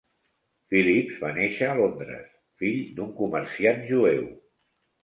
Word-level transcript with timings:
Phillips 0.71 1.19
va 1.25 1.31
néixer 1.35 1.67
a 1.67 1.75
Londres, 1.81 2.35
fill 2.63 2.81
d'un 2.99 3.13
comerciant 3.21 3.89
jueu. 3.95 4.29